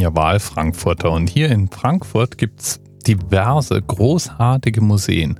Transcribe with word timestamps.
ja 0.00 0.14
Wahlfrankfurter 0.14 1.10
und 1.10 1.28
hier 1.28 1.50
in 1.50 1.68
Frankfurt 1.68 2.38
gibt 2.38 2.60
es 2.60 2.80
diverse 3.06 3.80
großartige 3.80 4.80
Museen. 4.80 5.38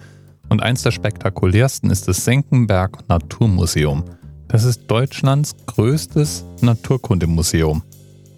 Und 0.48 0.62
eins 0.62 0.82
der 0.82 0.90
spektakulärsten 0.90 1.90
ist 1.90 2.08
das 2.08 2.24
Senckenberg 2.24 3.08
Naturmuseum. 3.08 4.04
Das 4.48 4.64
ist 4.64 4.86
Deutschlands 4.88 5.54
größtes 5.66 6.44
Naturkundemuseum. 6.60 7.82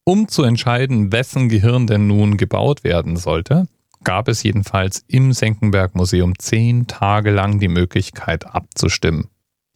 Um 0.04 0.28
zu 0.28 0.44
entscheiden, 0.44 1.12
wessen 1.12 1.50
Gehirn 1.50 1.88
denn 1.88 2.08
nun 2.08 2.38
gebaut 2.38 2.84
werden 2.84 3.18
sollte, 3.18 3.68
gab 4.04 4.28
es 4.28 4.44
jedenfalls 4.44 5.04
im 5.08 5.34
Senckenberg 5.34 5.96
Museum 5.96 6.38
zehn 6.40 6.88
Tage 6.88 7.32
lang 7.32 7.60
die 7.60 7.68
Möglichkeit 7.68 8.48
abzustimmen. 8.48 9.28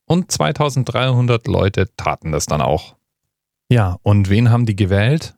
Und 0.05 0.31
2300 0.31 1.47
Leute 1.47 1.89
taten 1.95 2.31
das 2.31 2.45
dann 2.45 2.61
auch. 2.61 2.95
Ja, 3.69 3.97
und 4.03 4.29
wen 4.29 4.51
haben 4.51 4.65
die 4.65 4.75
gewählt? 4.75 5.35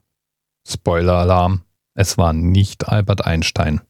Spoiler-Alarm, 0.67 1.61
es 1.93 2.17
war 2.17 2.33
nicht 2.33 2.87
Albert 2.87 3.25
Einstein. 3.25 3.81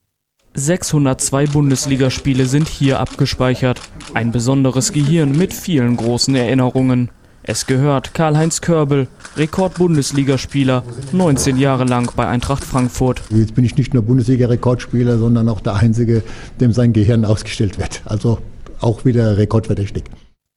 602 0.53 1.47
Bundesligaspiele 1.47 2.45
sind 2.45 2.67
hier 2.67 2.99
abgespeichert. 2.99 3.79
Ein 4.15 4.31
besonderes 4.31 4.91
Gehirn 4.91 5.37
mit 5.37 5.53
vielen 5.53 5.97
großen 5.97 6.33
Erinnerungen. 6.35 7.11
Es 7.49 7.65
gehört 7.65 8.13
Karl-Heinz 8.13 8.59
Körbel, 8.59 9.07
Rekord-Bundesligaspieler, 9.37 10.83
19 11.13 11.55
Jahre 11.55 11.85
lang 11.85 12.11
bei 12.13 12.27
Eintracht 12.27 12.61
Frankfurt. 12.61 13.21
Jetzt 13.29 13.55
bin 13.55 13.63
ich 13.63 13.77
nicht 13.77 13.93
nur 13.93 14.03
Bundesliga-Rekordspieler, 14.03 15.17
sondern 15.17 15.47
auch 15.47 15.61
der 15.61 15.75
Einzige, 15.75 16.23
dem 16.59 16.73
sein 16.73 16.91
Gehirn 16.91 17.23
ausgestellt 17.23 17.79
wird. 17.79 18.01
Also 18.03 18.39
auch 18.81 19.05
wieder 19.05 19.37
rekordverdächtig. 19.37 20.03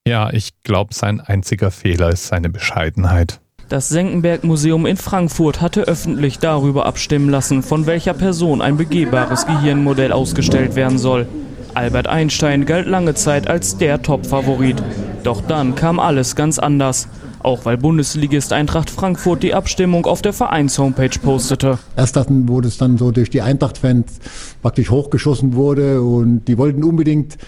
Ja, 0.05 0.33
ich 0.33 0.50
glaube, 0.65 0.93
sein 0.93 1.21
einziger 1.21 1.71
Fehler 1.71 2.11
ist 2.11 2.27
seine 2.27 2.49
Bescheidenheit. 2.49 3.39
Das 3.69 3.89
Senckenberg-Museum 3.91 4.84
in 4.84 4.97
Frankfurt 4.97 5.61
hatte 5.61 5.83
öffentlich 5.83 6.41
darüber 6.41 6.87
abstimmen 6.87 7.29
lassen, 7.29 7.62
von 7.62 7.87
welcher 7.87 8.15
Person 8.15 8.61
ein 8.61 8.77
begehbares 8.77 9.47
Gehirnmodell 9.47 10.11
ausgestellt 10.11 10.75
werden 10.75 10.99
soll. 10.99 11.29
Albert 11.73 12.09
Einstein 12.09 12.67
galt 12.67 12.89
lange 12.89 13.15
Zeit 13.15 13.47
als 13.47 13.77
der 13.77 14.03
Top-Favorit. 14.03 14.83
Doch 15.22 15.42
dann 15.42 15.75
kam 15.75 15.98
alles 15.98 16.36
ganz 16.36 16.58
anders. 16.58 17.08
Auch 17.42 17.64
weil 17.64 17.78
Bundesligist 17.78 18.53
Eintracht 18.53 18.91
Frankfurt 18.91 19.42
die 19.42 19.54
Abstimmung 19.54 20.04
auf 20.04 20.20
der 20.20 20.32
Vereins-Homepage 20.32 21.19
postete. 21.22 21.78
Erst 21.97 22.16
dann, 22.16 22.48
wo 22.48 22.60
das 22.60 22.76
dann 22.76 22.98
so 22.98 23.10
durch 23.10 23.31
die 23.31 23.41
Eintracht-Fans 23.41 24.19
praktisch 24.60 24.91
hochgeschossen 24.91 25.54
wurde 25.54 26.03
und 26.03 26.44
die 26.47 26.58
wollten 26.58 26.84
unbedingt, 26.84 27.38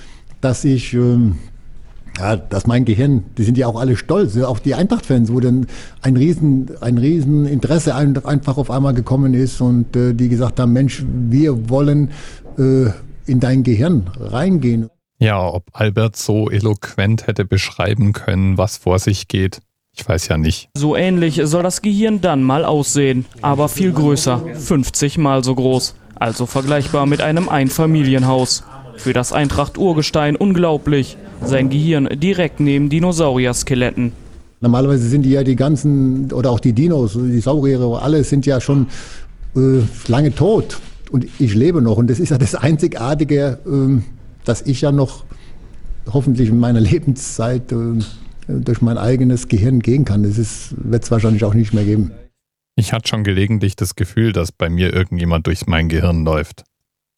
dass 0.40 0.64
ich 0.64 0.94
ähm, 0.94 1.36
ja, 2.18 2.36
dass 2.36 2.66
mein 2.66 2.84
Gehirn, 2.84 3.24
die 3.38 3.44
sind 3.44 3.56
ja 3.56 3.66
auch 3.66 3.78
alle 3.78 3.96
stolz, 3.96 4.36
auch 4.38 4.58
die 4.58 4.74
Eintracht-Fans, 4.74 5.32
wo 5.32 5.40
dann 5.40 5.66
ein 6.02 6.16
riesen, 6.16 6.70
ein 6.80 6.98
riesen 6.98 7.46
Interesse 7.46 7.94
einfach 7.94 8.58
auf 8.58 8.70
einmal 8.70 8.94
gekommen 8.94 9.34
ist 9.34 9.60
und 9.60 9.96
äh, 9.96 10.12
die 10.12 10.28
gesagt 10.28 10.60
haben, 10.60 10.72
Mensch, 10.72 11.04
wir 11.06 11.70
wollen 11.70 12.10
äh, 12.58 12.90
in 13.26 13.40
dein 13.40 13.62
Gehirn 13.62 14.10
reingehen. 14.20 14.88
Ja, 15.22 15.46
ob 15.46 15.70
Albert 15.72 16.16
so 16.16 16.50
eloquent 16.50 17.28
hätte 17.28 17.44
beschreiben 17.44 18.12
können, 18.12 18.58
was 18.58 18.76
vor 18.76 18.98
sich 18.98 19.28
geht, 19.28 19.60
ich 19.94 20.08
weiß 20.08 20.26
ja 20.26 20.36
nicht. 20.36 20.68
So 20.76 20.96
ähnlich 20.96 21.40
soll 21.44 21.62
das 21.62 21.80
Gehirn 21.80 22.20
dann 22.20 22.42
mal 22.42 22.64
aussehen, 22.64 23.24
aber 23.40 23.68
viel 23.68 23.92
größer, 23.92 24.42
50 24.52 25.18
mal 25.18 25.44
so 25.44 25.54
groß, 25.54 25.94
also 26.16 26.46
vergleichbar 26.46 27.06
mit 27.06 27.20
einem 27.20 27.48
Einfamilienhaus. 27.48 28.64
Für 28.96 29.12
das 29.12 29.32
Eintracht 29.32 29.78
Urgestein 29.78 30.34
unglaublich, 30.34 31.16
sein 31.40 31.70
Gehirn 31.70 32.08
direkt 32.14 32.58
neben 32.58 32.88
Dinosaurier-Skeletten. 32.88 34.10
Normalerweise 34.60 35.08
sind 35.08 35.22
die 35.22 35.30
ja 35.30 35.44
die 35.44 35.54
ganzen, 35.54 36.32
oder 36.32 36.50
auch 36.50 36.58
die 36.58 36.72
Dinos, 36.72 37.12
die 37.12 37.40
Sauriere, 37.40 38.02
alle 38.02 38.24
sind 38.24 38.44
ja 38.44 38.60
schon 38.60 38.88
äh, 39.54 39.82
lange 40.08 40.34
tot 40.34 40.80
und 41.12 41.28
ich 41.38 41.54
lebe 41.54 41.80
noch. 41.80 41.96
Und 41.96 42.10
das 42.10 42.18
ist 42.18 42.30
ja 42.30 42.38
das 42.38 42.56
Einzigartige, 42.56 43.60
ähm, 43.64 44.02
dass 44.44 44.62
ich 44.62 44.80
ja 44.80 44.92
noch 44.92 45.24
hoffentlich 46.12 46.48
in 46.48 46.58
meiner 46.58 46.80
Lebenszeit 46.92 47.72
äh, 47.72 47.98
durch 48.48 48.82
mein 48.82 48.98
eigenes 48.98 49.48
Gehirn 49.48 49.80
gehen 49.80 50.04
kann. 50.04 50.22
Das 50.22 50.74
wird 50.76 51.04
es 51.04 51.10
wahrscheinlich 51.10 51.44
auch 51.44 51.54
nicht 51.54 51.72
mehr 51.72 51.84
geben. 51.84 52.12
Ich 52.74 52.92
hatte 52.92 53.08
schon 53.08 53.22
gelegentlich 53.22 53.76
das 53.76 53.96
Gefühl, 53.96 54.32
dass 54.32 54.50
bei 54.50 54.70
mir 54.70 54.92
irgendjemand 54.92 55.46
durch 55.46 55.66
mein 55.66 55.88
Gehirn 55.88 56.24
läuft. 56.24 56.64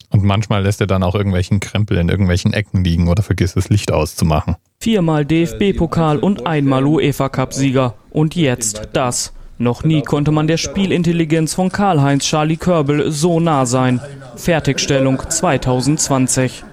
Und 0.09 0.23
manchmal 0.23 0.63
lässt 0.63 0.81
er 0.81 0.87
dann 0.87 1.03
auch 1.03 1.15
irgendwelchen 1.15 1.59
Krempel 1.59 1.97
in 1.97 2.09
irgendwelchen 2.09 2.53
Ecken 2.53 2.83
liegen 2.83 3.07
oder 3.07 3.23
vergisst 3.23 3.57
das 3.57 3.69
Licht 3.69 3.91
auszumachen. 3.91 4.55
Viermal 4.79 5.25
DFB-Pokal 5.25 6.19
und 6.19 6.45
einmal 6.45 6.85
UEFA-Cup-Sieger. 6.85 7.95
Und 8.11 8.35
jetzt 8.35 8.89
das. 8.93 9.33
Noch 9.57 9.83
nie 9.83 10.01
konnte 10.01 10.31
man 10.31 10.47
der 10.47 10.57
Spielintelligenz 10.57 11.53
von 11.53 11.71
Karl-Heinz 11.71 12.25
Charlie 12.25 12.57
Körbel 12.57 13.11
so 13.11 13.39
nah 13.39 13.65
sein. 13.65 14.01
Fertigstellung 14.35 15.21
2020. 15.29 16.63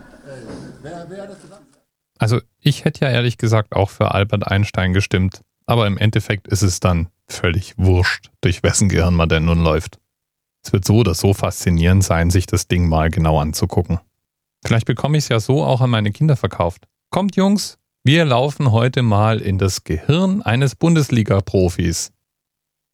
Also 2.23 2.41
ich 2.61 2.85
hätte 2.85 3.05
ja 3.05 3.11
ehrlich 3.11 3.37
gesagt 3.37 3.73
auch 3.75 3.91
für 3.91 4.15
Albert 4.15 4.47
Einstein 4.47 4.93
gestimmt, 4.93 5.41
aber 5.67 5.89
im 5.89 5.99
Endeffekt 5.99 6.47
ist 6.47 6.63
es 6.63 6.79
dann 6.79 7.09
völlig 7.27 7.75
wurscht, 7.79 8.31
durch 8.43 8.63
wessen 8.63 8.89
Gehirn 8.89 9.15
man 9.15 9.29
denn 9.29 9.45
nun 9.45 9.65
läuft. 9.65 9.99
Es 10.65 10.73
wird 10.73 10.85
so 10.85 10.99
oder 10.99 11.15
so 11.15 11.35
faszinierend 11.35 12.05
sein, 12.05 12.31
sich 12.31 12.47
das 12.47 12.69
Ding 12.69 12.89
mal 12.89 13.11
genau 13.11 13.41
anzugucken. 13.41 13.99
Vielleicht 14.65 14.87
bekomme 14.87 15.19
ich 15.19 15.25
es 15.25 15.31
ja 15.31 15.41
so 15.41 15.65
auch 15.65 15.81
an 15.81 15.91
meine 15.91 16.13
Kinder 16.13 16.37
verkauft. 16.37 16.87
Kommt 17.11 17.35
Jungs, 17.35 17.79
wir 18.05 18.25
laufen 18.25 18.71
heute 18.71 19.03
mal 19.03 19.41
in 19.41 19.59
das 19.59 19.83
Gehirn 19.83 20.43
eines 20.43 20.77
Bundesliga-Profis. 20.77 22.13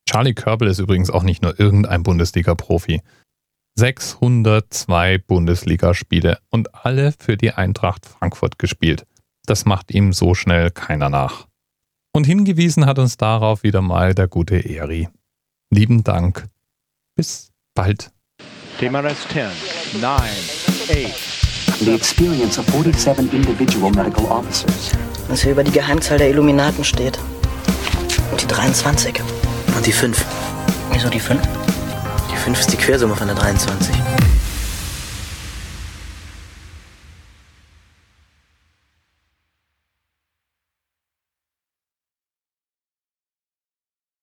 Charlie 0.08 0.32
Körbel 0.32 0.68
ist 0.68 0.78
übrigens 0.78 1.10
auch 1.10 1.22
nicht 1.22 1.42
nur 1.42 1.60
irgendein 1.60 2.02
Bundesliga-Profi. 2.02 3.02
602 3.78 5.18
Bundesligaspiele 5.18 6.38
und 6.48 6.74
alle 6.74 7.12
für 7.12 7.36
die 7.36 7.52
Eintracht 7.52 8.06
Frankfurt 8.06 8.58
gespielt. 8.58 9.06
Das 9.48 9.64
macht 9.64 9.94
ihm 9.94 10.12
so 10.12 10.34
schnell 10.34 10.70
keiner 10.70 11.08
nach. 11.08 11.46
Und 12.12 12.24
hingewiesen 12.24 12.84
hat 12.84 12.98
uns 12.98 13.16
darauf 13.16 13.62
wieder 13.62 13.80
mal 13.80 14.14
der 14.14 14.28
gute 14.28 14.58
Eri. 14.58 15.08
Lieben 15.70 16.04
Dank. 16.04 16.46
Bis 17.16 17.50
bald. 17.74 18.10
TMRS 18.78 19.26
10, 19.32 19.46
9, 20.02 20.12
8. 20.12 21.80
The 21.80 21.94
experience 21.94 22.58
of 22.58 22.66
47 22.66 23.32
individual 23.32 23.90
medical 23.90 24.26
officers. 24.26 24.92
Was 25.28 25.40
hier 25.40 25.52
über 25.52 25.64
die 25.64 25.72
Geheimzahl 25.72 26.18
der 26.18 26.28
Illuminaten 26.28 26.84
steht. 26.84 27.18
Und 28.30 28.42
die 28.42 28.46
23. 28.48 29.18
Und 29.74 29.86
die 29.86 29.92
5. 29.92 30.26
Wieso 30.92 31.08
die 31.08 31.20
5? 31.20 31.40
Die 32.30 32.36
5 32.36 32.60
ist 32.60 32.70
die 32.70 32.76
Quersumme 32.76 33.16
von 33.16 33.28
der 33.28 33.36
23. 33.36 33.96